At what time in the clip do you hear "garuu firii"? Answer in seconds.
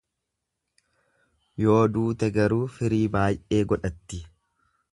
2.39-3.05